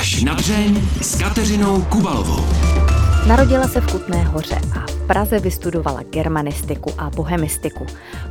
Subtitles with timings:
[0.00, 2.44] Až na dřeň s Kateřinou Kubalovou.
[3.28, 7.86] Narodila se v Kutné hoře a v Praze vystudovala germanistiku a bohemistiku.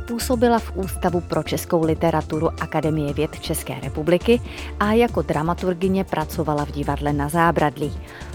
[0.08, 4.40] Působila v Ústavu pro českou literaturu Akademie věd České republiky
[4.80, 7.92] a jako dramaturgině pracovala v divadle na Zábradlí.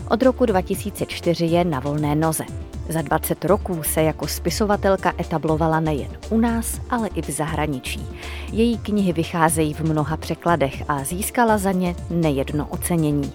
[0.10, 2.44] Od roku 2004 je na volné noze.
[2.90, 8.08] Za 20 roků se jako spisovatelka etablovala nejen u nás, ale i v zahraničí.
[8.52, 13.34] Její knihy vycházejí v mnoha překladech a získala za ně nejedno ocenění.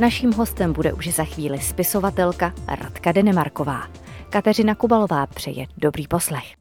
[0.00, 3.82] Naším hostem bude už za chvíli spisovatelka Radka Denemarková.
[4.30, 6.54] Kateřina Kubalová přeje dobrý poslech.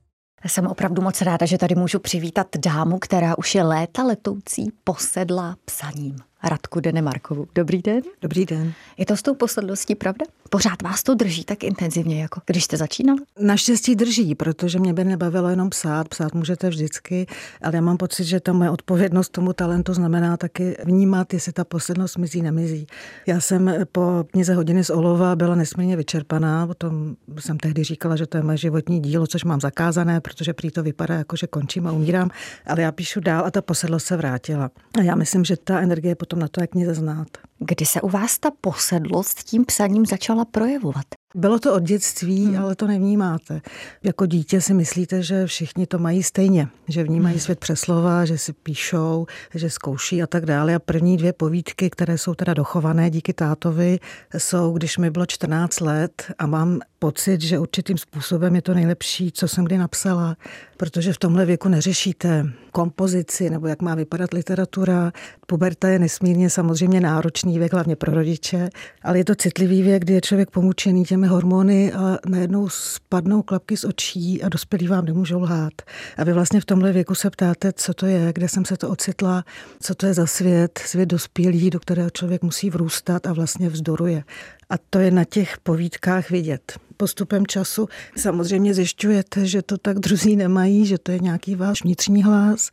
[0.47, 5.55] Jsem opravdu moc ráda, že tady můžu přivítat dámu, která už je léta letoucí posedlá
[5.65, 6.15] psaním.
[6.43, 7.47] Radku Denemarkovu.
[7.55, 8.01] Dobrý den.
[8.21, 8.73] Dobrý den.
[8.97, 10.25] Je to s tou posedlostí pravda?
[10.53, 13.15] Pořád vás to drží tak intenzivně, jako když jste začínal?
[13.39, 16.09] Naštěstí drží, protože mě by nebavilo jenom psát.
[16.09, 17.27] Psát můžete vždycky,
[17.61, 21.63] ale já mám pocit, že ta moje odpovědnost tomu talentu znamená taky vnímat, jestli ta
[21.63, 22.87] posedlost mizí, nemizí.
[23.27, 28.15] Já jsem po knize Hodiny z olova byla nesmírně vyčerpaná, o tom jsem tehdy říkala,
[28.15, 31.47] že to je moje životní dílo, což mám zakázané, protože prý to vypadá jako, že
[31.47, 32.29] končím a umírám,
[32.67, 34.71] ale já píšu dál a ta posedlost se vrátila.
[34.99, 37.27] A já myslím, že ta energie potom na to jak knize znát.
[37.59, 41.05] Kdy se u vás ta posedlost tím psaním začala projevovat?
[41.35, 42.63] Bylo to od dětství, hmm.
[42.63, 43.61] ale to nevnímáte.
[44.03, 47.41] Jako dítě si myslíte, že všichni to mají stejně, že vnímají hmm.
[47.41, 50.75] svět přes slova, že si píšou, že zkouší a tak dále.
[50.75, 53.99] A první dvě povídky, které jsou teda dochované díky tátovi,
[54.37, 59.31] jsou, když mi bylo 14 let a mám pocit, že určitým způsobem je to nejlepší,
[59.31, 60.37] co jsem kdy napsala,
[60.77, 65.11] protože v tomhle věku neřešíte kompozici nebo jak má vypadat literatura.
[65.47, 68.69] Puberta je nesmírně samozřejmě náročný věk, hlavně pro rodiče,
[69.01, 73.77] ale je to citlivý věk, kdy je člověk pomučený těmi hormony a najednou spadnou klapky
[73.77, 75.73] z očí a dospělí vám nemůžou lhát.
[76.17, 78.89] A vy vlastně v tomhle věku se ptáte, co to je, kde jsem se to
[78.89, 79.43] ocitla,
[79.81, 84.23] co to je za svět, svět dospělý, do kterého člověk musí vrůstat a vlastně vzdoruje.
[84.69, 86.79] A to je na těch povídkách vidět.
[86.97, 92.23] Postupem času samozřejmě zjišťujete, že to tak druzí nemají, že to je nějaký váš vnitřní
[92.23, 92.71] hlas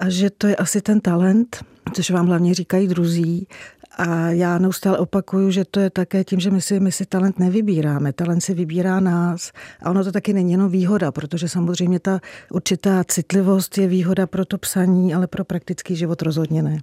[0.00, 3.46] a že to je asi ten talent, což vám hlavně říkají druzí.
[3.96, 7.38] A já neustále opakuju, že to je také tím, že my si, my si talent
[7.38, 8.12] nevybíráme.
[8.12, 9.52] Talent si vybírá nás.
[9.82, 12.20] A ono to taky není jenom výhoda, protože samozřejmě ta
[12.50, 16.78] určitá citlivost je výhoda pro to psaní, ale pro praktický život rozhodně ne.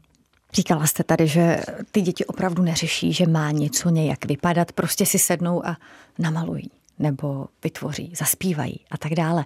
[0.53, 1.59] Říkala jste tady, že
[1.91, 5.77] ty děti opravdu neřeší, že má něco nějak vypadat, prostě si sednou a
[6.19, 9.45] namalují nebo vytvoří, zaspívají a tak dále.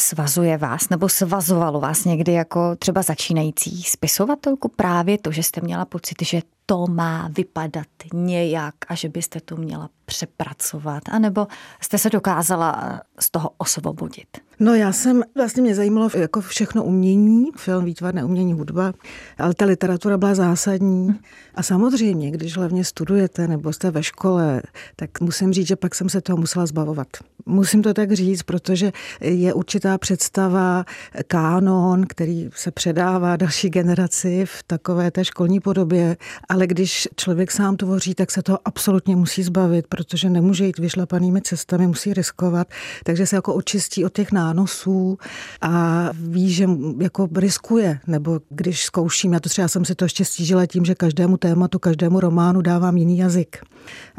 [0.00, 5.84] Svazuje vás nebo svazovalo vás někdy jako třeba začínající spisovatelku právě to, že jste měla
[5.84, 11.46] pocit, že to má vypadat nějak a že byste to měla přepracovat, anebo
[11.80, 14.28] jste se dokázala z toho osvobodit?
[14.60, 18.92] No já jsem, vlastně mě zajímalo jako všechno umění, film, výtvarné umění, hudba,
[19.38, 21.20] ale ta literatura byla zásadní.
[21.54, 24.62] A samozřejmě, když hlavně studujete nebo jste ve škole,
[24.96, 27.06] tak musím říct, že pak jsem se toho musela zbavovat.
[27.46, 30.84] Musím to tak říct, protože je určitá představa,
[31.26, 36.16] kánon, který se předává další generaci v takové té školní podobě,
[36.48, 41.42] ale když člověk sám tvoří, tak se toho absolutně musí zbavit, protože nemůže jít vyšlapanými
[41.42, 42.68] cestami, musí riskovat,
[43.04, 45.18] takže se jako očistí od těch nánosů
[45.60, 46.68] a ví, že
[47.00, 50.94] jako riskuje, nebo když zkouším, já to třeba jsem si to ještě stížila tím, že
[50.94, 53.56] každému tématu, každému románu dávám jiný jazyk,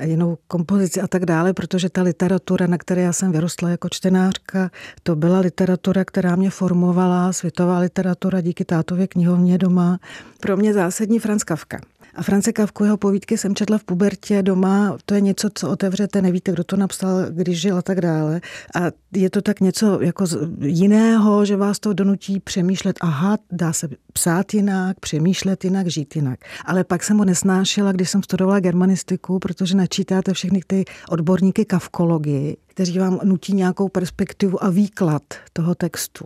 [0.03, 4.71] jinou kompozici a tak dále, protože ta literatura, na které já jsem vyrostla jako čtenářka,
[5.03, 9.99] to byla literatura, která mě formovala, světová literatura díky tátově knihovně doma.
[10.39, 11.79] Pro mě zásadní Franz Kafka.
[12.17, 14.97] A France Kavku jeho povídky jsem četla v pubertě doma.
[15.05, 18.41] To je něco, co otevřete, nevíte, kdo to napsal, když žil a tak dále.
[18.75, 18.81] A
[19.15, 20.25] je to tak něco jako
[20.59, 26.39] jiného, že vás to donutí přemýšlet, aha, dá se psát jinak, přemýšlet jinak, žít jinak.
[26.65, 32.57] Ale pak jsem ho nesnášela, když jsem studovala germanistiku, protože načítáte všechny ty odborníky kavkologii,
[32.67, 35.23] kteří vám nutí nějakou perspektivu a výklad
[35.53, 36.25] toho textu.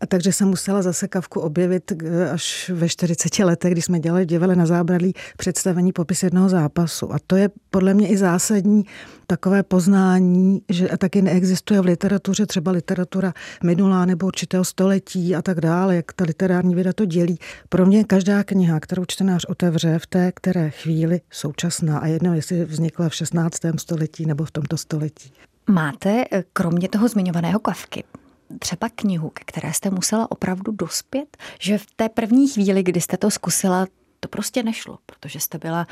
[0.00, 1.92] A takže jsem musela zase kavku objevit
[2.32, 7.14] až ve 40 letech, kdy jsme dělali v divadle na zábradlí představení popis jednoho zápasu.
[7.14, 8.84] A to je podle mě i zásadní
[9.26, 13.32] takové poznání, že taky neexistuje v literatuře třeba literatura
[13.64, 17.38] minulá nebo určitého století a tak dále, jak ta literární věda to dělí.
[17.68, 22.64] Pro mě každá kniha, kterou čtenář otevře v té které chvíli současná a jedno, jestli
[22.64, 23.58] vznikla v 16.
[23.76, 25.32] století nebo v tomto století.
[25.70, 28.04] Máte eh, kromě toho zmiňovaného kavky
[28.58, 33.16] třeba knihu, ke které jste musela opravdu dospět, že v té první chvíli, kdy jste
[33.16, 33.86] to zkusila,
[34.20, 35.86] to prostě nešlo, protože jste byla,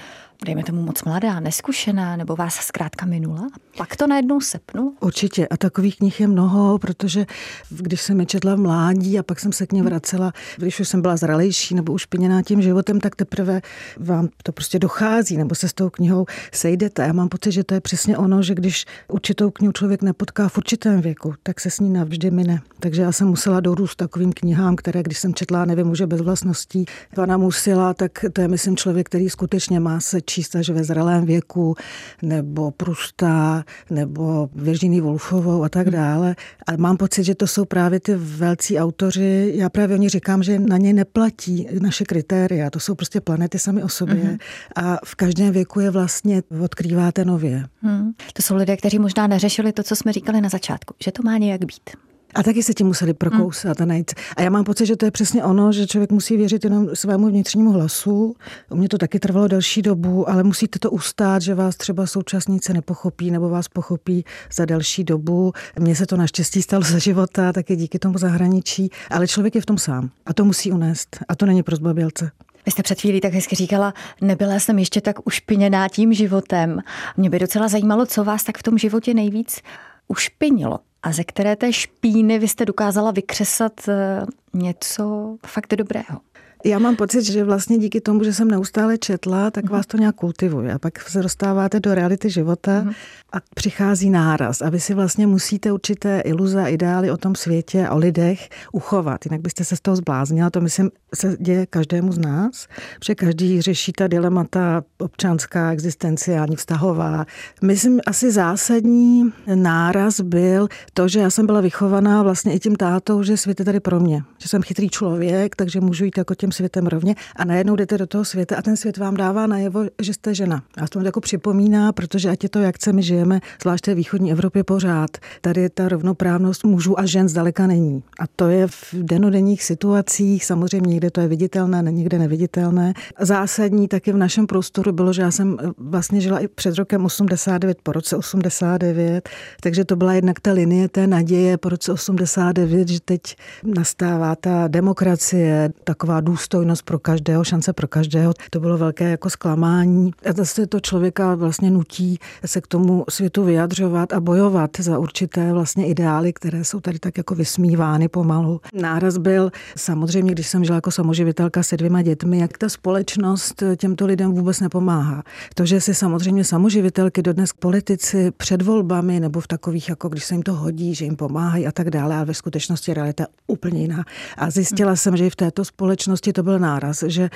[0.45, 3.49] dejme tomu, moc mladá, neskušená, nebo vás zkrátka minula.
[3.55, 4.95] A pak to najednou sepnu.
[5.01, 5.49] Určitě.
[5.49, 7.27] A takových knih je mnoho, protože
[7.71, 10.89] když jsem je četla v mládí a pak jsem se k ně vracela, když už
[10.89, 13.63] jsem byla zralejší nebo ušpiněná tím životem, tak teprve
[13.99, 17.03] vám to prostě dochází, nebo se s tou knihou sejdete.
[17.03, 20.59] Já mám pocit, že to je přesně ono, že když určitou knihu člověk nepotká v
[20.59, 22.61] určitém věku, tak se s ní navždy mine.
[22.81, 26.85] Takže já jsem musela dorůst takovým knihám, které, když jsem četla, nevím, už bez vlastností
[27.15, 31.25] pana Musila, tak to je, myslím, člověk, který skutečně má se číst až ve zralém
[31.27, 31.75] věku,
[32.23, 36.37] nebo Prusta, nebo Virginie Woolfovou a tak dále.
[36.67, 39.53] A mám pocit, že to jsou právě ty velcí autoři.
[39.55, 42.71] Já právě o ní říkám, že na ně neplatí naše kritéria.
[42.71, 44.15] To jsou prostě planety sami o sobě.
[44.15, 44.39] Mm-hmm.
[44.77, 47.67] A v každém věku je vlastně odkrýváte nově.
[47.83, 48.13] Hmm.
[48.33, 51.39] To jsou lidé, kteří možná neřešili to, co jsme říkali na začátku, že to má
[51.39, 51.91] nějak být.
[52.35, 54.15] A taky se tím museli prokousat a najít.
[54.37, 57.29] A já mám pocit, že to je přesně ono, že člověk musí věřit jenom svému
[57.29, 58.37] vnitřnímu hlasu.
[58.71, 62.73] U mě to taky trvalo delší dobu, ale musíte to ustát, že vás třeba současníci
[62.73, 65.53] nepochopí nebo vás pochopí za delší dobu.
[65.79, 69.67] Mně se to naštěstí stalo za života, taky díky tomu zahraničí, ale člověk je v
[69.67, 71.19] tom sám a to musí unést.
[71.29, 72.31] A to není pro zbabělce.
[72.67, 76.81] Vy jste před chvílí tak hezky říkala, nebyla jsem ještě tak ušpiněná tím životem.
[77.17, 79.61] Mě by docela zajímalo, co vás tak v tom životě nejvíc
[80.09, 86.21] ušpinilo a ze které té špíny vy jste dokázala vykřesat eh, něco fakt dobrého.
[86.67, 90.15] Já mám pocit, že vlastně díky tomu, že jsem neustále četla, tak vás to nějak
[90.15, 90.73] kultivuje.
[90.73, 92.93] A pak se dostáváte do reality života mhm.
[93.33, 94.63] a přichází náraz.
[94.63, 98.49] A vy si vlastně musíte určité iluze a ideály o tom světě a o lidech
[98.73, 99.27] uchovat.
[99.27, 100.51] Jinak byste se z toho zbláznila.
[100.51, 102.67] To myslím se děje každému z nás,
[102.99, 107.25] protože každý řeší ta dilemata občanská, existenciální, vztahová.
[107.63, 113.23] Myslím, asi zásadní náraz byl to, že já jsem byla vychovaná vlastně i tím tátou,
[113.23, 114.23] že svět je tady pro mě.
[114.39, 118.07] Že jsem chytrý člověk, takže můžu jít jako těm světem rovně a najednou jdete do
[118.07, 120.63] toho světa a ten svět vám dává najevo, že jste žena.
[120.83, 124.65] A to jako připomíná, protože ať je to, jak my žijeme, zvláště v východní Evropě
[124.65, 125.11] pořád,
[125.41, 128.03] tady ta rovnoprávnost mužů a žen zdaleka není.
[128.21, 132.95] A to je v denodenních situacích, samozřejmě někde to je viditelné, někde neviditelné.
[133.21, 137.79] Zásadní taky v našem prostoru bylo, že já jsem vlastně žila i před rokem 89,
[137.83, 139.29] po roce 89,
[139.61, 143.21] takže to byla jednak ta linie té naděje po roce 89, že teď
[143.65, 148.33] nastává ta demokracie, taková důstojnost důstojnost pro každého, šance pro každého.
[148.51, 150.11] To bylo velké jako zklamání.
[150.31, 155.53] A zase to člověka vlastně nutí se k tomu světu vyjadřovat a bojovat za určité
[155.53, 158.61] vlastně ideály, které jsou tady tak jako vysmívány pomalu.
[158.75, 164.07] Náraz byl samozřejmě, když jsem žila jako samoživitelka se dvěma dětmi, jak ta společnost těmto
[164.07, 165.23] lidem vůbec nepomáhá.
[165.55, 170.35] To, že si samozřejmě samoživitelky dodnes politici před volbami nebo v takových, jako když se
[170.35, 174.05] jim to hodí, že jim pomáhají a tak dále, ale ve skutečnosti realita úplně jiná.
[174.37, 177.31] A zjistila jsem, že i v této společnosti to byl náraz, že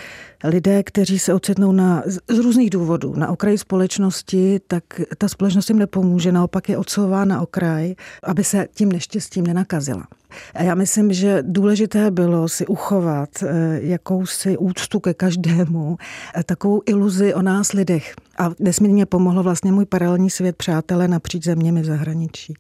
[0.45, 4.85] lidé, kteří se ocitnou na, z různých důvodů na okraji společnosti, tak
[5.19, 10.07] ta společnost jim nepomůže, naopak je odsouvá na okraj, aby se tím neštěstím nenakazila.
[10.55, 15.97] A já myslím, že důležité bylo si uchovat eh, jakousi úctu ke každému,
[16.37, 18.15] eh, takovou iluzi o nás lidech.
[18.39, 22.55] A nesmírně pomohlo vlastně můj paralelní svět přátelé napříč zeměmi v zahraničí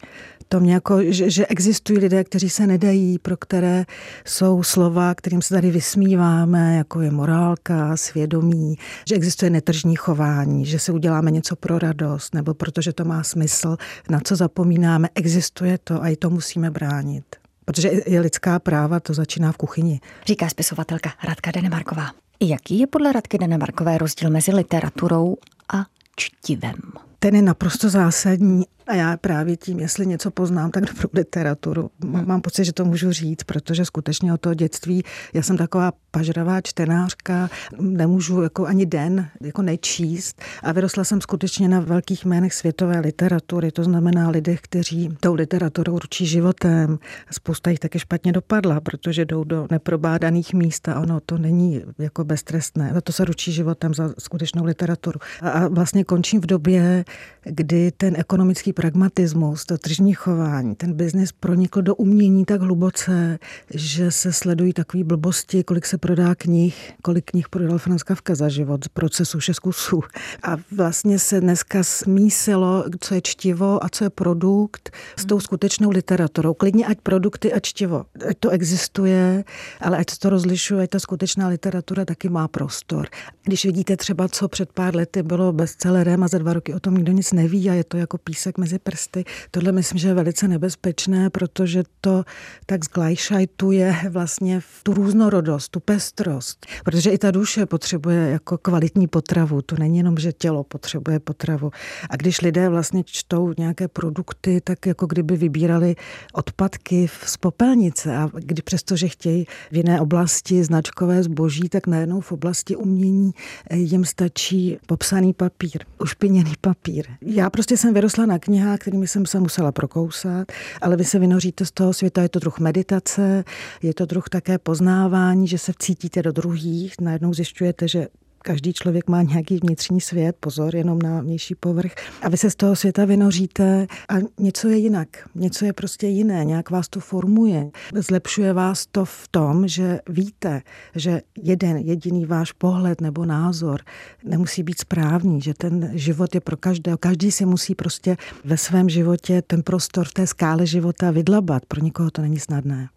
[0.48, 3.84] to mě jako, že, že existují lidé, kteří se nedají, pro které
[4.24, 8.78] jsou slova, kterým se tady vysmíváme, jako je morálka, svědomí,
[9.08, 13.76] že existuje netržní chování, že si uděláme něco pro radost, nebo protože to má smysl,
[14.10, 17.24] na co zapomínáme, existuje to a i to musíme bránit.
[17.64, 20.00] Protože je lidská práva, to začíná v kuchyni.
[20.26, 22.10] Říká spisovatelka Radka Denemarková.
[22.40, 25.36] Jaký je podle Radky Denemarkové rozdíl mezi literaturou
[25.72, 25.84] a
[26.16, 27.07] čtivem?
[27.18, 31.90] Ten je naprosto zásadní a já právě tím, jestli něco poznám, tak dobrou literaturu.
[32.04, 36.60] Mám pocit, že to můžu říct, protože skutečně od toho dětství, já jsem taková pažravá
[36.60, 43.00] čtenářka, nemůžu jako ani den jako nečíst a vyrostla jsem skutečně na velkých jménech světové
[43.00, 46.98] literatury, to znamená lidech, kteří tou literaturou určí životem.
[47.30, 52.24] Spousta jich taky špatně dopadla, protože jdou do neprobádaných míst a ono to není jako
[52.24, 52.90] beztrestné.
[52.94, 55.20] Za to se ručí životem za skutečnou literaturu.
[55.42, 57.04] A vlastně končím v době,
[57.44, 63.38] kdy ten ekonomický pragmatismus, to tržní chování, ten biznis pronikl do umění tak hluboce,
[63.74, 68.48] že se sledují takové blbosti, kolik se prodá knih, kolik knih prodal Franz Kafka za
[68.48, 70.00] život procesu šest kusů.
[70.42, 75.90] A vlastně se dneska smísilo, co je čtivo a co je produkt s tou skutečnou
[75.90, 76.54] literaturou.
[76.54, 78.04] Klidně ať produkty a čtivo.
[78.28, 79.44] Ať to existuje,
[79.80, 83.06] ale ať to rozlišuje, ať ta skutečná literatura taky má prostor.
[83.44, 86.94] Když vidíte třeba, co před pár lety bylo bestsellerem a za dva roky o tom
[86.98, 89.24] nikdo nic neví a je to jako písek mezi prsty.
[89.50, 92.24] Tohle myslím, že je velice nebezpečné, protože to
[92.66, 96.66] tak zglajšajtuje vlastně tu různorodost, tu pestrost.
[96.84, 99.62] Protože i ta duše potřebuje jako kvalitní potravu.
[99.62, 101.70] To není jenom, že tělo potřebuje potravu.
[102.10, 105.96] A když lidé vlastně čtou nějaké produkty, tak jako kdyby vybírali
[106.32, 112.32] odpadky z popelnice a kdy přestože chtějí v jiné oblasti značkové zboží, tak najednou v
[112.32, 113.32] oblasti umění
[113.74, 116.87] jim stačí popsaný papír, ušpiněný papír.
[117.20, 121.66] Já prostě jsem vyrostla na knihách, kterými jsem se musela prokousat, ale vy se vynoříte
[121.66, 123.44] z toho světa, je to druh meditace,
[123.82, 128.06] je to druh také poznávání, že se vcítíte do druhých, najednou zjišťujete, že
[128.48, 131.92] každý člověk má nějaký vnitřní svět, pozor, jenom na vnější povrch.
[132.22, 135.08] A vy se z toho světa vynoříte a něco je jinak.
[135.34, 137.70] Něco je prostě jiné, nějak vás to formuje.
[137.94, 140.62] Zlepšuje vás to v tom, že víte,
[140.94, 143.80] že jeden jediný váš pohled nebo názor
[144.24, 146.98] nemusí být správný, že ten život je pro každého.
[146.98, 151.66] Každý si musí prostě ve svém životě ten prostor v té skále života vydlabat.
[151.66, 152.88] Pro nikoho to není snadné.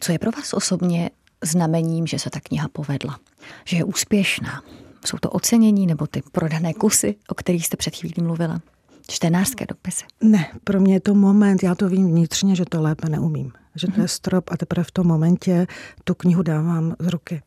[0.00, 1.10] Co je pro vás osobně
[1.44, 3.18] znamením, že se ta kniha povedla?
[3.64, 4.62] Že je úspěšná?
[5.06, 8.60] Jsou to ocenění nebo ty prodané kusy, o kterých jste před chvílí mluvila?
[9.08, 10.04] Čtenářské dopisy?
[10.20, 13.52] Ne, pro mě je to moment, já to vím vnitřně, že to lépe neumím.
[13.74, 15.66] Že to je strop a teprve v tom momentě
[16.04, 17.42] tu knihu dávám z ruky.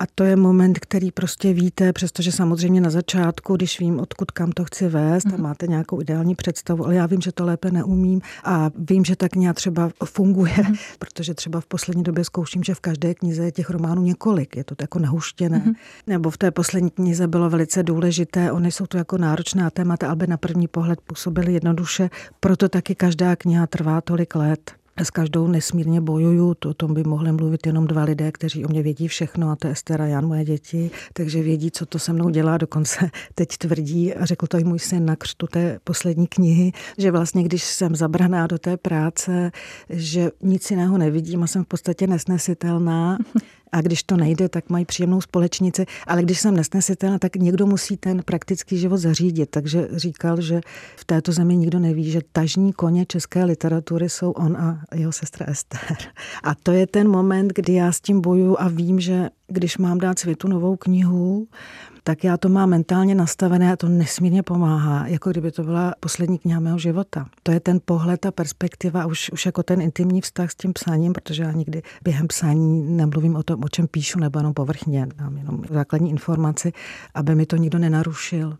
[0.00, 4.52] A to je moment, který prostě víte, přestože samozřejmě na začátku, když vím, odkud kam
[4.52, 5.32] to chci vést mm.
[5.32, 5.42] a mhm.
[5.42, 9.28] máte nějakou ideální představu, ale já vím, že to lépe neumím a vím, že ta
[9.28, 10.74] kniha třeba funguje, mm.
[10.98, 14.64] protože třeba v poslední době zkouším, že v každé knize je těch románů několik, je
[14.64, 15.62] to jako nahuštěné.
[15.66, 15.72] Mm.
[16.06, 20.26] Nebo v té poslední knize bylo velice důležité, oni jsou to jako náročná témata, aby
[20.26, 26.00] na první pohled působily jednoduše, proto taky každá kniha trvá tolik let s každou nesmírně
[26.00, 29.50] bojuju, to o tom by mohli mluvit jenom dva lidé, kteří o mě vědí všechno,
[29.50, 33.10] a to je Estera Jan, moje děti, takže vědí, co to se mnou dělá, dokonce
[33.34, 37.42] teď tvrdí, a řekl to i můj syn na křtu té poslední knihy, že vlastně,
[37.42, 39.50] když jsem zabraná do té práce,
[39.90, 43.18] že nic jiného nevidím a jsem v podstatě nesnesitelná,
[43.72, 47.96] a když to nejde, tak mají příjemnou společnici, ale když jsem nesnesitelná, tak někdo musí
[47.96, 49.50] ten praktický život zařídit.
[49.50, 50.60] Takže říkal, že
[50.96, 55.46] v této zemi nikdo neví, že tažní koně české literatury jsou on a jeho sestra
[55.46, 55.96] Ester.
[56.42, 59.98] A to je ten moment, kdy já s tím bojuju a vím, že když mám
[59.98, 61.46] dát světu novou knihu,
[62.04, 66.38] tak já to mám mentálně nastavené a to nesmírně pomáhá, jako kdyby to byla poslední
[66.38, 67.26] kniha mého života.
[67.42, 71.12] To je ten pohled a perspektiva, už, už jako ten intimní vztah s tím psáním,
[71.12, 75.36] protože já nikdy během psání nemluvím o tom, o čem píšu, nebo jenom povrchně, dám
[75.36, 76.72] jenom základní informaci,
[77.14, 78.58] aby mi to nikdo nenarušil.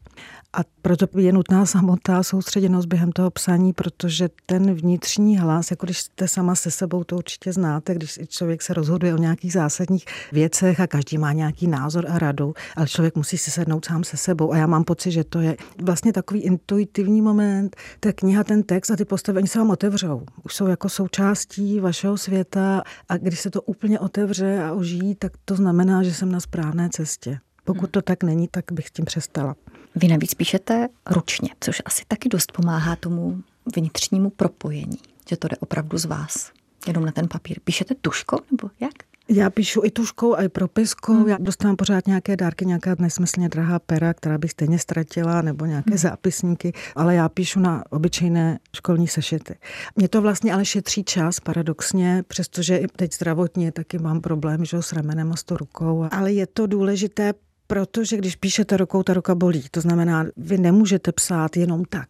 [0.53, 5.99] A proto je nutná samotná soustředěnost během toho psaní, protože ten vnitřní hlas, jako když
[5.99, 10.81] jste sama se sebou, to určitě znáte, když člověk se rozhoduje o nějakých zásadních věcech
[10.81, 14.53] a každý má nějaký názor a radu, ale člověk musí si sednout sám se sebou.
[14.53, 17.77] A já mám pocit, že to je vlastně takový intuitivní moment.
[18.01, 20.23] Ta kniha, ten text a ty postavy, oni se vám otevřou.
[20.45, 25.33] Už jsou jako součástí vašeho světa a když se to úplně otevře a ožijí, tak
[25.45, 27.39] to znamená, že jsem na správné cestě.
[27.65, 29.57] Pokud to tak není, tak bych s tím přestala.
[29.95, 33.43] Vy navíc píšete ručně, což asi taky dost pomáhá tomu
[33.77, 36.53] vnitřnímu propojení, že to jde opravdu z vás,
[36.87, 37.61] jenom na ten papír.
[37.65, 38.93] Píšete tuškou nebo jak?
[39.33, 41.15] Já píšu i tuškou, i propiskou.
[41.15, 41.29] Hmm.
[41.29, 45.91] Já dostávám pořád nějaké dárky, nějaká nesmyslně drahá pera, která bych stejně ztratila, nebo nějaké
[45.91, 45.99] hmm.
[45.99, 49.55] zápisníky, ale já píšu na obyčejné školní sešity.
[49.97, 54.83] Mě to vlastně ale šetří čas, paradoxně, přestože i teď zdravotně taky mám problém že,
[54.83, 56.09] s ramenem a s to rukou.
[56.11, 57.35] Ale je to důležité
[57.71, 59.65] Protože když píšete rukou, ta ruka bolí.
[59.71, 62.09] To znamená, vy nemůžete psát jenom tak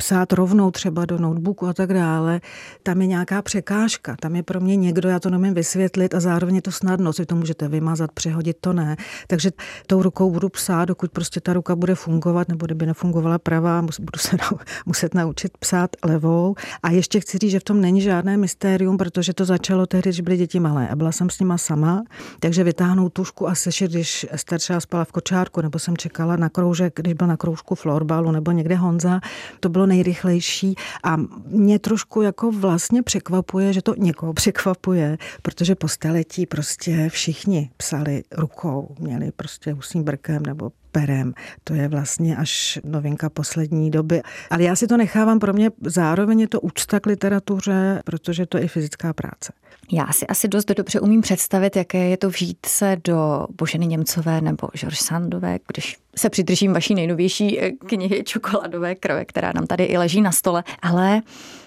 [0.00, 2.40] psát rovnou třeba do notebooku a tak dále,
[2.82, 6.54] tam je nějaká překážka, tam je pro mě někdo, já to nemím vysvětlit a zároveň
[6.54, 8.96] je to snadno, si to můžete vymazat, přehodit, to ne.
[9.26, 9.50] Takže
[9.86, 14.18] tou rukou budu psát, dokud prostě ta ruka bude fungovat, nebo kdyby nefungovala pravá, budu
[14.18, 14.36] se
[14.86, 16.54] muset naučit psát levou.
[16.82, 20.20] A ještě chci říct, že v tom není žádné mystérium, protože to začalo tehdy, když
[20.20, 22.04] byly děti malé a byla jsem s nima sama,
[22.40, 24.26] takže vytáhnout tušku a sešit, když
[24.58, 28.50] třeba spala v kočárku, nebo jsem čekala na kroužek, když byl na kroužku florbalu, nebo
[28.50, 29.20] někde Honza,
[29.60, 30.74] to bylo nejrychlejší.
[31.04, 31.16] A
[31.46, 38.22] mě trošku jako vlastně překvapuje, že to někoho překvapuje, protože po staletí prostě všichni psali
[38.32, 41.34] rukou, měli prostě husím brkem nebo perem.
[41.64, 44.22] To je vlastně až novinka poslední doby.
[44.50, 48.58] Ale já si to nechávám, pro mě zároveň je to úcta k literatuře, protože to
[48.58, 49.52] je i fyzická práce.
[49.92, 54.40] Já si asi dost dobře umím představit, jaké je to vžít se do Boženy Němcové
[54.40, 59.84] nebo George Sandové, když se přidržím vaší nejnovější eh, knihy Čokoládové krve, která nám tady
[59.84, 60.64] i leží na stole.
[60.82, 61.22] Ale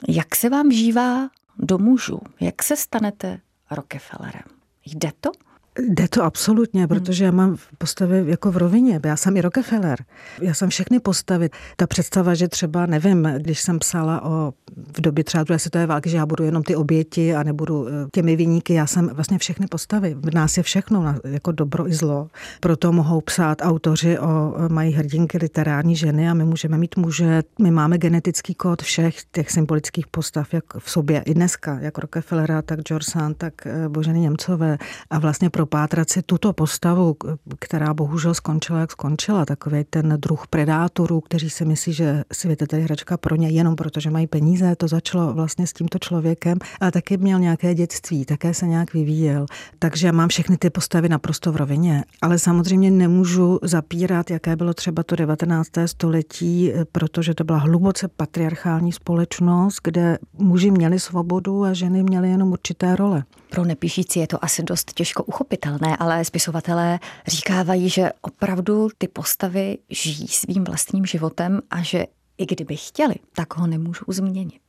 [0.10, 2.20] jak se vám žívá do mužů?
[2.40, 3.40] Jak se stanete
[3.72, 4.44] Rockefellerem?
[4.86, 5.32] Jde to?
[5.80, 9.00] Jde to absolutně, protože já mám postavy jako v rovině.
[9.06, 10.00] Já jsem i Rockefeller.
[10.42, 11.50] Já jsem všechny postavy.
[11.76, 14.54] Ta představa, že třeba, nevím, když jsem psala o
[14.98, 17.92] v době třeba druhé světové války, že já budu jenom ty oběti a nebudu eh,
[18.14, 18.74] těmi vyníky.
[18.74, 20.16] Já jsem vlastně všechny postavy.
[20.20, 22.30] V nás je všechno, jako dobro i zlo.
[22.60, 27.44] Proto mohou psát autoři o mají hrdinky literární ženy a my můžeme mít muže.
[27.60, 32.62] My máme genetický kód všech těch symbolických postav, jak v sobě i dneska, jak Rockefellera,
[32.62, 34.78] tak George Sand, tak eh, Boženy Němcové.
[35.10, 37.16] A vlastně propátrat si tuto postavu,
[37.60, 42.68] která bohužel skončila, jak skončila, takový ten druh predátorů, kteří si myslí, že svět je
[42.68, 44.76] tady hračka pro ně jenom proto, že mají peníze.
[44.76, 49.46] To začalo vlastně s tímto člověkem, ale taky měl nějaké dětství, také se nějak vyvíjel.
[49.80, 54.74] Takže já mám všechny ty postavy naprosto v rovině, ale samozřejmě nemůžu zapírat, jaké bylo
[54.74, 55.70] třeba to 19.
[55.86, 62.52] století, protože to byla hluboce patriarchální společnost, kde muži měli svobodu a ženy měly jenom
[62.52, 63.24] určité role.
[63.52, 69.78] Pro nepíšící je to asi dost těžko uchopitelné, ale spisovatelé říkávají, že opravdu ty postavy
[69.90, 72.06] žijí svým vlastním životem a že
[72.38, 74.62] i kdyby chtěli, tak ho nemůžou změnit.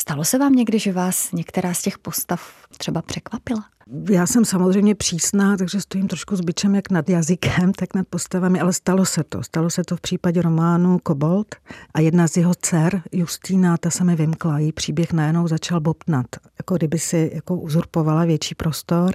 [0.00, 3.64] Stalo se vám někdy, že vás některá z těch postav třeba překvapila?
[4.10, 8.60] Já jsem samozřejmě přísná, takže stojím trošku s byčem jak nad jazykem, tak nad postavami,
[8.60, 9.42] ale stalo se to.
[9.42, 11.54] Stalo se to v případě románu Kobold
[11.94, 14.58] a jedna z jeho dcer, Justína, ta se mi vymkla.
[14.58, 16.26] Její příběh najednou začal bobtnat,
[16.58, 19.14] jako kdyby si jako uzurpovala větší prostor,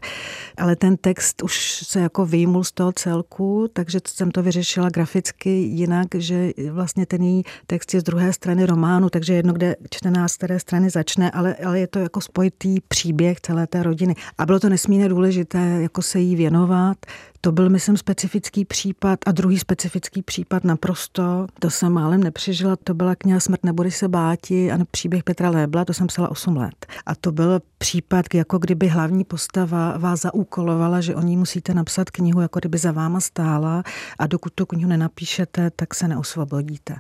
[0.58, 5.50] ale ten text už se jako vyjmul z toho celku, takže jsem to vyřešila graficky
[5.50, 10.32] jinak, že vlastně ten její text je z druhé strany románu, takže jedno, kde čtenář
[10.32, 14.16] z které strany začne, ale, ale je to jako spojitý příběh celé té rodiny.
[14.38, 16.98] A bylo to nesmírně důležité, jako se jí věnovat.
[17.42, 22.94] To byl, myslím, specifický případ a druhý specifický případ naprosto, to jsem málem nepřežila, to
[22.94, 26.86] byla kniha Smrt nebude se báti a příběh Petra Lébla, to jsem psala 8 let.
[27.06, 32.10] A to byl případ, jako kdyby hlavní postava vás zaúkolovala, že o ní musíte napsat
[32.10, 33.84] knihu, jako kdyby za váma stála
[34.20, 36.96] a dokud tu knihu nenapíšete, tak se neosvobodíte.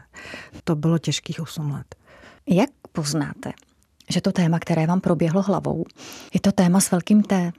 [0.63, 1.95] To bylo těžkých 8 let.
[2.49, 3.51] Jak poznáte,
[4.11, 5.85] že to téma, které vám proběhlo hlavou,
[6.33, 7.51] je to téma s velkým T.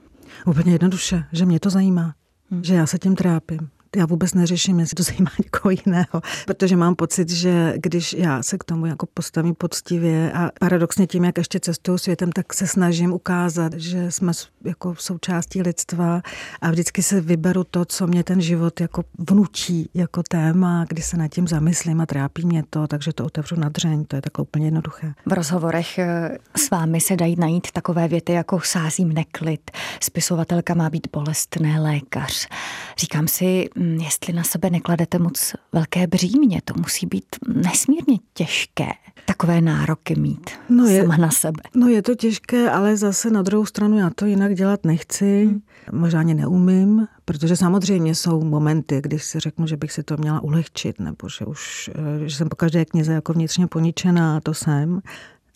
[0.45, 2.13] Úplně jednoduše, že mě to zajímá,
[2.51, 2.63] hmm.
[2.63, 6.95] že já se tím trápím, já vůbec neřeším, jestli to zajímá někoho jiného, protože mám
[6.95, 11.59] pocit, že když já se k tomu jako postavím poctivě a paradoxně tím, jak ještě
[11.59, 14.31] cestuju světem, tak se snažím ukázat, že jsme
[14.63, 16.21] jako součástí lidstva
[16.61, 21.17] a vždycky se vyberu to, co mě ten život jako vnutí jako téma, kdy se
[21.17, 24.43] nad tím zamyslím a trápí mě to, takže to otevřu na dřeň, to je takhle
[24.43, 25.13] úplně jednoduché.
[25.25, 29.71] V rozhovorech eh, s vámi se dají najít takové věty jako sázím neklid,
[30.03, 32.47] spisovatelka má být bolestné lékař.
[32.97, 33.69] Říkám si,
[34.01, 36.61] jestli na sebe nekladete moc velké břímě.
[36.65, 38.89] To musí být nesmírně těžké
[39.25, 41.61] takové nároky mít no je, sama na sebe.
[41.75, 45.45] No je to těžké, ale zase na druhou stranu já to jinak dělat nechci.
[45.45, 45.61] Hmm.
[45.91, 50.43] Možná ani neumím, protože samozřejmě jsou momenty, když si řeknu, že bych si to měla
[50.43, 55.01] ulehčit, nebo že už eh, že jsem po každé knize jako vnitřně poničená, to jsem.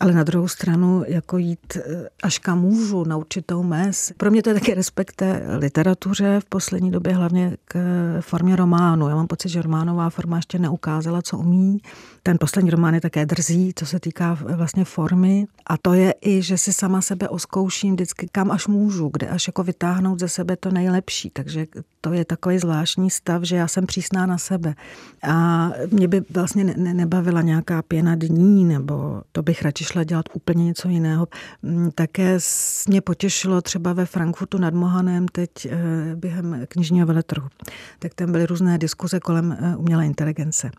[0.00, 4.12] Ale na druhou stranu, jako jít eh, až kam můžu na určitou mez.
[4.16, 5.22] Pro mě to je taky respekt
[5.58, 7.78] literatuře v poslední době, hlavně k
[8.20, 9.08] formě románu.
[9.08, 11.78] Já mám pocit, že románová forma ještě neukázala, co umí.
[12.22, 15.46] Ten poslední román je také drzí, co se týká vlastně formy.
[15.66, 19.46] A to je i, že si sama sebe oskouším vždycky, kam až můžu, kde až
[19.46, 21.30] jako vytáhnout ze sebe to nejlepší.
[21.30, 21.66] Takže
[22.00, 24.74] to je takový zvláštní stav, že já jsem přísná na sebe.
[25.22, 30.26] A mě by vlastně ne- nebavila nějaká pěna dní, nebo to bych radši šla dělat
[30.32, 31.28] úplně něco jiného.
[31.62, 32.38] Mm, také
[32.88, 35.78] mě potěšilo třeba ve Frankfurtu nad Mohanem teď eh,
[36.16, 37.48] během knižního veletrhu.
[37.98, 40.70] Tak tam byly různé diskuze kolem eh, umělé inteligence.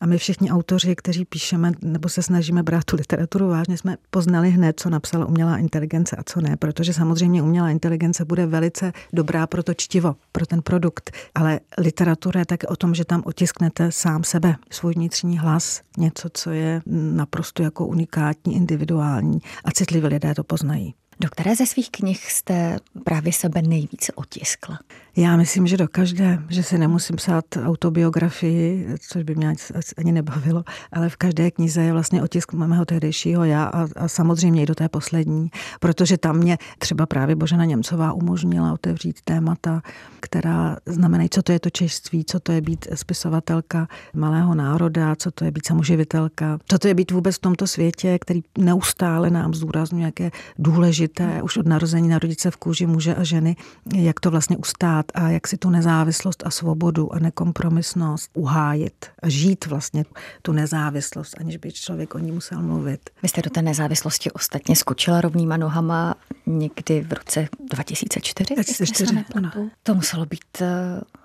[0.00, 4.50] A my všichni autoři, kteří píšeme nebo se snažíme brát tu literaturu vážně, jsme poznali
[4.50, 9.46] hned, co napsala umělá inteligence a co ne, protože samozřejmě umělá inteligence bude velice dobrá
[9.46, 13.92] pro to čtivo, pro ten produkt, ale literatura je také o tom, že tam otisknete
[13.92, 20.34] sám sebe, svůj vnitřní hlas, něco, co je naprosto jako unikátní, individuální a citliví lidé
[20.34, 20.94] to poznají.
[21.22, 24.78] Do které ze svých knih jste právě sebe nejvíce otiskla?
[25.16, 29.54] Já myslím, že do každé, že si nemusím psát autobiografii, což by mě
[29.98, 34.62] ani nebavilo, ale v každé knize je vlastně otisk mého tehdejšího já a, a samozřejmě
[34.62, 39.82] i do té poslední, protože tam mě třeba právě Božena Němcová umožnila otevřít témata,
[40.20, 45.30] která znamenají, co to je to češství, co to je být spisovatelka malého národa, co
[45.30, 49.54] to je být samoživitelka, co to je být vůbec v tomto světě, který neustále nám
[49.54, 51.09] zdůrazňuje, jak je důležité
[51.42, 53.56] už od narození narodit se v kůži muže a ženy,
[53.94, 59.06] jak to vlastně ustát stát a jak si tu nezávislost a svobodu a nekompromisnost uhájit
[59.22, 60.04] a žít vlastně
[60.42, 63.10] tu nezávislost, aniž by člověk o ní musel mluvit.
[63.22, 66.14] Vy jste do té nezávislosti ostatně skočila rovnýma nohama
[66.46, 68.54] někdy v roce 2004?
[68.54, 69.50] 2004, ano.
[69.82, 70.66] To muselo být uh,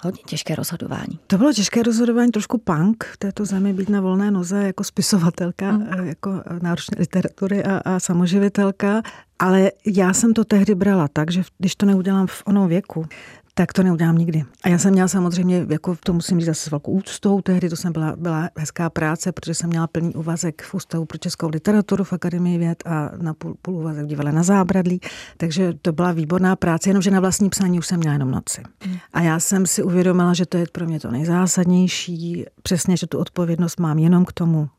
[0.01, 1.19] hodně těžké rozhodování.
[1.27, 5.71] To bylo těžké rozhodování, trošku punk v této zemi, být na volné noze jako spisovatelka,
[5.71, 6.07] mm.
[6.07, 9.01] jako náročné literatury a, a samoživitelka.
[9.39, 13.05] Ale já jsem to tehdy brala tak, že když to neudělám v onom věku,
[13.57, 14.43] tak to neudělám nikdy.
[14.63, 17.75] A já jsem měla samozřejmě, jako to musím říct zase s velkou úctou, tehdy to
[17.75, 22.03] jsem byla, byla hezká práce, protože jsem měla plný úvazek v Ústavu pro českou literaturu
[22.03, 25.01] v Akademii věd a na půl, půl úvazek divale na zábradlí,
[25.37, 28.61] takže to byla výborná práce, jenomže na vlastní psaní už jsem měla jenom noci.
[29.13, 33.17] A já jsem si uvědomila, že to je pro mě to nejzásadnější, přesně, že tu
[33.17, 34.69] odpovědnost mám jenom k tomu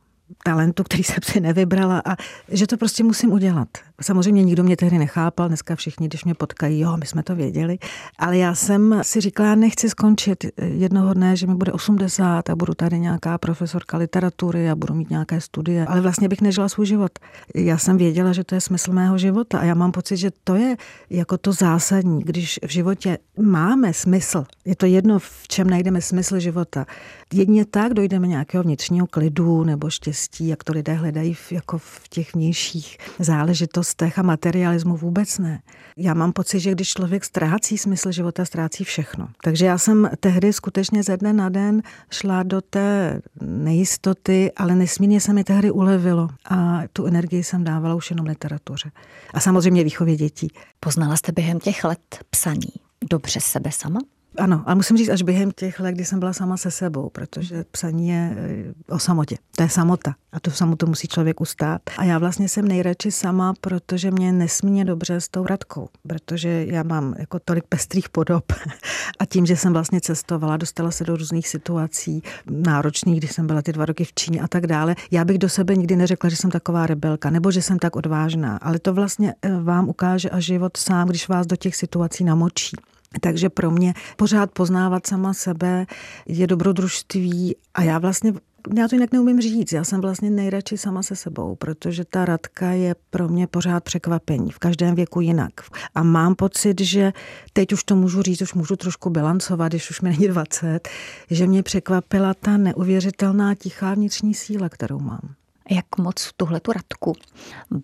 [0.45, 2.17] talentu, který jsem si nevybrala a
[2.49, 3.69] že to prostě musím udělat.
[4.01, 7.79] Samozřejmě nikdo mě tehdy nechápal, dneska všichni, když mě potkají, jo, my jsme to věděli,
[8.19, 12.75] ale já jsem si říkala, nechci skončit jednoho dne, že mi bude 80 a budu
[12.75, 17.19] tady nějaká profesorka literatury a budu mít nějaké studie, ale vlastně bych nežila svůj život.
[17.55, 20.55] Já jsem věděla, že to je smysl mého života a já mám pocit, že to
[20.55, 20.77] je
[21.11, 26.39] jako to zásadní, když v životě máme smysl, je to jedno, v čem najdeme smysl
[26.39, 26.87] života.
[27.35, 32.09] Jedně tak dojdeme nějakého vnitřního klidu nebo štěstí, jak to lidé hledají v, jako v
[32.09, 35.61] těch vnějších záležitostech a materialismu vůbec ne.
[35.96, 39.29] Já mám pocit, že když člověk ztrácí smysl života, ztrácí všechno.
[39.42, 45.20] Takže já jsem tehdy skutečně ze dne na den šla do té nejistoty, ale nesmírně
[45.20, 48.90] se mi tehdy ulevilo a tu energii jsem dávala už jenom literatuře.
[49.35, 50.48] A samozřejmě výchově dětí.
[50.81, 52.72] Poznala jste během těch let psaní
[53.11, 54.00] dobře sebe sama?
[54.38, 57.64] Ano, ale musím říct až během těch let, kdy jsem byla sama se sebou, protože
[57.70, 59.37] psaní je eh, o samotě.
[59.57, 61.83] To je samota a to samotu musí člověk ustát.
[61.99, 66.83] A já vlastně jsem nejradši sama, protože mě nesmírně dobře s tou Radkou, protože já
[66.83, 68.44] mám jako tolik pestrých podob
[69.18, 73.62] a tím, že jsem vlastně cestovala, dostala se do různých situací náročných, když jsem byla
[73.62, 74.94] ty dva roky v Číně a tak dále.
[75.11, 78.57] Já bych do sebe nikdy neřekla, že jsem taková rebelka nebo že jsem tak odvážná,
[78.57, 82.77] ale to vlastně eh, vám ukáže a život sám, když vás do těch situací namočí.
[83.21, 85.87] Takže pro mě pořád poznávat sama sebe
[86.27, 88.33] je dobrodružství a já vlastně
[88.75, 89.73] já to jinak neumím říct.
[89.73, 94.51] Já jsem vlastně nejradši sama se sebou, protože ta Radka je pro mě pořád překvapení,
[94.51, 95.53] v každém věku jinak.
[95.95, 97.12] A mám pocit, že
[97.53, 100.88] teď už to můžu říct, už můžu trošku bilancovat, když už mi není 20,
[101.31, 105.35] že mě překvapila ta neuvěřitelná tichá vnitřní síla, kterou mám.
[105.71, 107.12] Jak moc tuhle tu Radku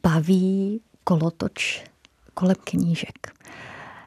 [0.03, 1.85] baví kolotoč
[2.35, 3.33] kolem knížek?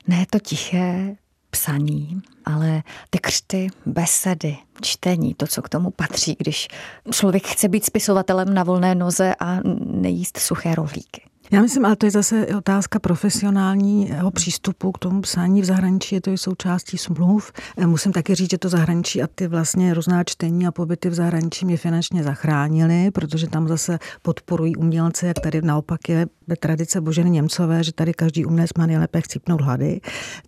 [0.07, 1.15] Ne to tiché
[1.49, 6.67] psaní, ale ty křty, besedy, čtení, to, co k tomu patří, když
[7.11, 11.21] člověk chce být spisovatelem na volné noze a nejíst suché rohlíky.
[11.51, 16.21] Já myslím, ale to je zase otázka profesionálního přístupu k tomu psání v zahraničí, je
[16.21, 17.51] to i součástí smluv.
[17.85, 21.65] Musím taky říct, že to zahraničí a ty vlastně různá čtení a pobyty v zahraničí
[21.65, 26.27] mě finančně zachránili, protože tam zase podporují umělce, jak tady naopak je
[26.59, 30.01] tradice Boženy Němcové, že tady každý umělec má nejlépe chcípnout hlady.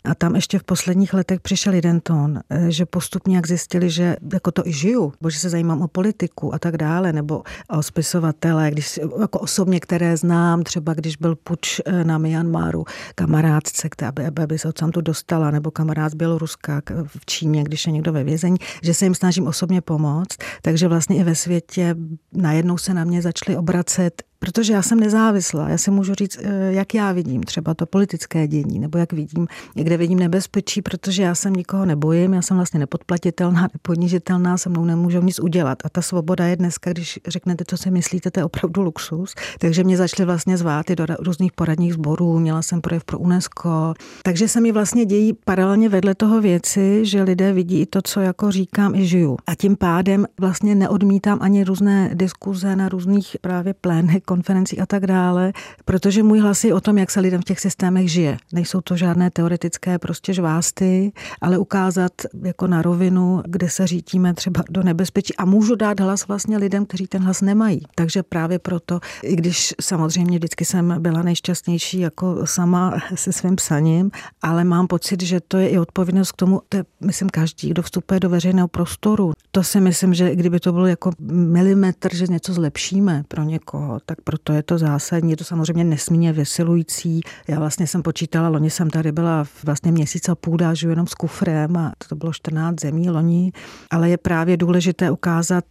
[0.03, 4.51] A tam ještě v posledních letech přišel jeden tón, že postupně jak zjistili, že jako
[4.51, 8.71] to i žiju, bo že se zajímám o politiku a tak dále, nebo o spisovatele,
[8.71, 14.25] když jako osobně, které znám, třeba třeba když byl puč eh, na Myanmaru, kamarádce, aby,
[14.43, 18.23] aby se od tu dostala, nebo kamarád z Běloruska v Číně, když je někdo ve
[18.23, 20.37] vězení, že se jim snažím osobně pomoct.
[20.61, 21.95] Takže vlastně i ve světě
[22.33, 26.73] najednou se na mě začaly obracet Protože já jsem nezávislá, já si můžu říct, eh,
[26.73, 31.35] jak já vidím třeba to politické dění, nebo jak vidím, někde vidím nebezpečí, protože já
[31.35, 35.77] jsem nikoho nebojím, já jsem vlastně nepodplatitelná, nepodnižitelná, se mnou nemůžou nic udělat.
[35.85, 39.35] A ta svoboda je dneska, když řeknete, co si myslíte, to je opravdu luxus.
[39.59, 43.93] Takže mě začaly vlastně zvát i do různých poradních sborů, měla jsem projev pro UNESCO.
[44.23, 48.19] Takže se mi vlastně dějí paralelně vedle toho věci, že lidé vidí i to, co
[48.19, 49.37] jako říkám, i žiju.
[49.47, 55.07] A tím pádem vlastně neodmítám ani různé diskuze na různých právě plénech konferencích a tak
[55.07, 55.53] dále,
[55.85, 58.37] protože můj hlas je o tom, jak se lidem v těch systémech žije.
[58.53, 61.11] Nejsou to žádné teoretické prostě žvásty,
[61.41, 62.11] ale ukázat
[62.43, 66.85] jako na rovinu, kde se řítíme třeba do nebezpečí a můžu dát hlas vlastně lidem,
[66.85, 67.81] kteří ten hlas nemají.
[67.95, 74.11] Takže právě proto, i když samozřejmě vždycky jsem byla nejšťastnější jako sama se svým psaním,
[74.41, 77.81] ale mám pocit, že to je i odpovědnost k tomu, to je, myslím, každý, kdo
[77.81, 79.31] vstupuje do veřejného prostoru.
[79.51, 84.16] To si myslím, že kdyby to bylo jako milimetr, že něco zlepšíme pro někoho, tak
[84.17, 85.31] tak proto je to zásadní.
[85.31, 87.21] Je to samozřejmě nesmírně vysilující.
[87.47, 91.07] Já vlastně jsem počítala, loni jsem tady byla vlastně měsíc a půl, dá, žiju jenom
[91.07, 93.51] s kufrem a to bylo 14 zemí loni,
[93.91, 95.65] ale je právě důležité ukázat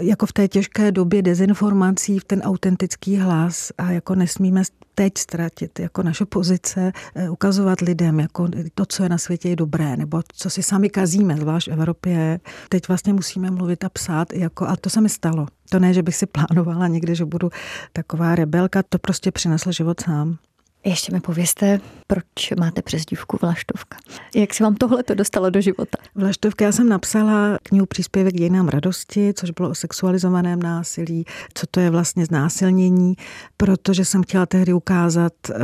[0.00, 4.62] jako v té těžké době dezinformací v ten autentický hlas a jako nesmíme
[4.94, 9.56] teď ztratit jako naše pozice, eh, ukazovat lidem jako to, co je na světě je
[9.56, 12.40] dobré, nebo co si sami kazíme, zvlášť v Evropě.
[12.68, 15.46] Teď vlastně musíme mluvit a psát, jako, a to se mi stalo.
[15.70, 17.50] To ne, že bych si plánovala někde, že budu
[17.92, 20.38] taková rebelka, to prostě přinesl život sám.
[20.86, 23.96] Ještě mi povězte, proč máte přezdívku Vlaštovka?
[24.34, 25.98] Jak se vám tohle to dostalo do života?
[26.14, 31.80] Vlaštovka, já jsem napsala knihu Příspěvek dějinám radosti, což bylo o sexualizovaném násilí, co to
[31.80, 33.14] je vlastně znásilnění,
[33.56, 35.54] protože jsem chtěla tehdy ukázat, eh,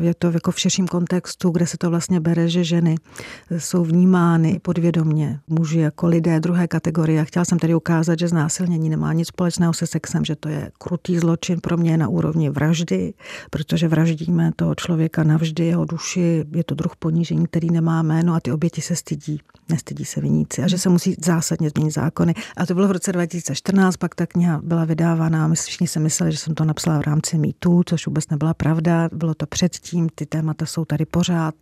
[0.00, 2.96] je to jako v širším kontextu, kde se to vlastně bere, že ženy
[3.58, 7.20] jsou vnímány podvědomně muži jako lidé druhé kategorie.
[7.20, 10.70] A chtěla jsem tedy ukázat, že znásilnění nemá nic společného se sexem, že to je
[10.78, 13.14] krutý zločin pro mě na úrovni vraždy,
[13.50, 18.40] protože vraždíme toho člověka navždy, jeho duši, je to druh ponížení, který nemá jméno a
[18.40, 22.34] ty oběti se stydí, nestydí se viníci a že se musí zásadně změnit zákony.
[22.56, 26.00] A to bylo v roce 2014, pak ta kniha byla vydávána a my všichni si
[26.00, 29.08] mysleli, že jsem to napsala v rámci mýtu, což vůbec nebyla pravda.
[29.12, 31.54] Bylo to předtím, ty témata jsou tady pořád,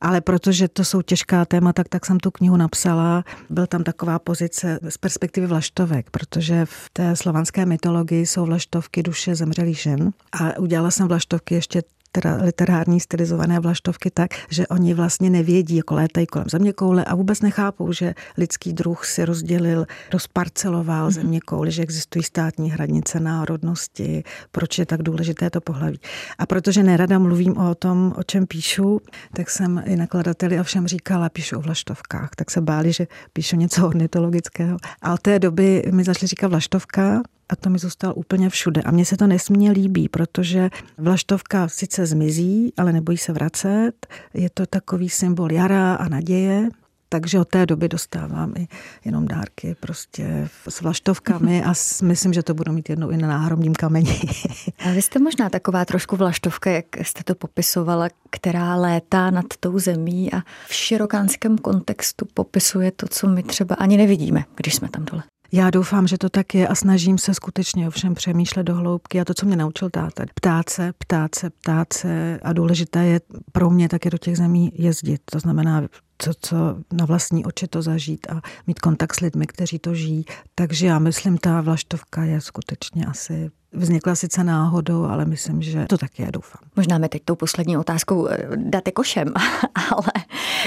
[0.00, 3.24] ale protože to jsou těžká témata, tak jsem tu knihu napsala.
[3.50, 9.34] Byl tam taková pozice z perspektivy vlaštovek, protože v té slovanské mytologii jsou vlaštovky duše
[9.34, 15.30] zemřelých žen a udělala jsem vlaštovky ještě teda literární stylizované vlaštovky tak, že oni vlastně
[15.30, 21.08] nevědí, jako létají kolem země koule a vůbec nechápou, že lidský druh si rozdělil, rozparceloval
[21.08, 21.12] mm-hmm.
[21.12, 26.00] země kouli, že existují státní hranice národnosti, proč je tak důležité to pohlaví.
[26.38, 29.00] A protože nerada mluvím o tom, o čem píšu,
[29.34, 33.86] tak jsem i nakladateli ovšem říkala, píšu o vlaštovkách, tak se báli, že píšu něco
[33.88, 34.76] ornitologického.
[35.02, 38.82] A od té doby mi začali říkat vlaštovka, a to mi zůstalo úplně všude.
[38.82, 43.92] A mně se to nesmírně líbí, protože vlaštovka sice zmizí, ale nebojí se vracet.
[44.34, 46.68] Je to takový symbol jara a naděje.
[47.08, 48.68] Takže od té doby dostávám i
[49.04, 53.74] jenom dárky prostě s vlaštovkami a myslím, že to budu mít jednou i na náhrobním
[53.74, 54.20] kameni.
[54.78, 59.78] A vy jste možná taková trošku vlaštovka, jak jste to popisovala, která létá nad tou
[59.78, 65.04] zemí a v širokánském kontextu popisuje to, co my třeba ani nevidíme, když jsme tam
[65.04, 65.22] dole.
[65.52, 69.24] Já doufám, že to tak je a snažím se skutečně ovšem přemýšlet do hloubky a
[69.24, 70.24] to, co mě naučil táta.
[70.34, 73.20] Ptát se, ptát se, ptát se a důležité je
[73.52, 75.20] pro mě také do těch zemí jezdit.
[75.30, 75.82] To znamená
[76.18, 76.56] co, co
[76.92, 80.24] na vlastní oči to zažít a mít kontakt s lidmi, kteří to žijí.
[80.54, 85.98] Takže já myslím, ta vlaštovka je skutečně asi Vznikla sice náhodou, ale myslím, že to
[85.98, 86.62] tak je, doufám.
[86.76, 89.32] Možná mi teď tou poslední otázkou eh, dáte košem,
[89.90, 90.12] ale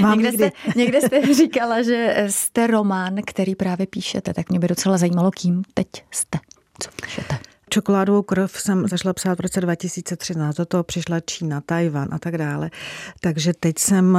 [0.01, 4.67] Mám někde, jste, někde jste říkala, že jste román, který právě píšete, tak mě by
[4.67, 6.39] docela zajímalo, kým teď jste.
[6.79, 7.37] Co píšete?
[7.69, 12.37] Čokoládovou krev jsem zašla psát v roce 2013, do toho přišla Čína, Tajvan a tak
[12.37, 12.71] dále.
[13.19, 14.17] Takže teď jsem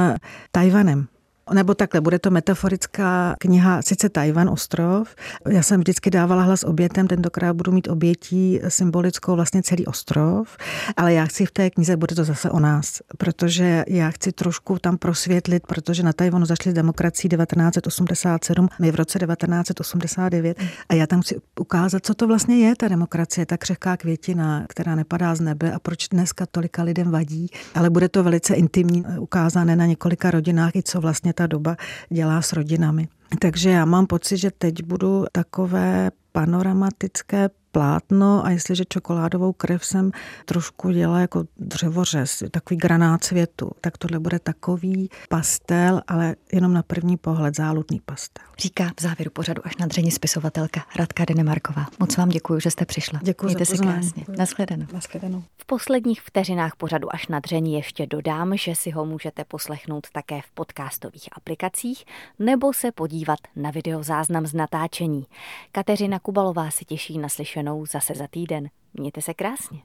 [0.51, 1.07] Tajvanem.
[1.51, 5.15] Nebo takhle, bude to metaforická kniha, sice Tajvan, ostrov.
[5.49, 10.57] Já jsem vždycky dávala hlas obětem, tentokrát budu mít obětí symbolickou vlastně celý ostrov,
[10.97, 14.79] ale já chci v té knize, bude to zase o nás, protože já chci trošku
[14.79, 20.57] tam prosvětlit, protože na Tajvanu zašli demokracii 1987, my v roce 1989
[20.89, 24.95] a já tam chci ukázat, co to vlastně je ta demokracie, ta křehká květina, která
[24.95, 29.75] nepadá z nebe a proč dneska tolika lidem vadí, ale bude to velice intimní, ukázané
[29.75, 31.75] na několika rodinách i co vlastně ta doba
[32.09, 33.07] dělá s rodinami.
[33.39, 40.11] Takže já mám pocit, že teď budu takové panoramatické plátno a jestliže čokoládovou krev jsem
[40.45, 46.83] trošku dělala jako dřevořez, takový granát světu, tak tohle bude takový pastel, ale jenom na
[46.83, 48.45] první pohled záludný pastel.
[48.59, 51.85] Říká v závěru pořadu až na dření spisovatelka Radka Denemarková.
[51.99, 53.19] Moc vám děkuji, že jste přišla.
[53.23, 54.25] Děkuji Mějte za se krásně.
[54.37, 54.85] Naschledanou.
[54.93, 55.43] Naschledanou.
[55.57, 60.41] V posledních vteřinách pořadu až na dření ještě dodám, že si ho můžete poslechnout také
[60.41, 62.05] v podcastových aplikacích
[62.39, 65.25] nebo se podívat na videozáznam z natáčení.
[65.71, 68.69] Kateřina Kubalová si těší na slyšenou zase za týden.
[68.93, 69.83] Mějte se krásně.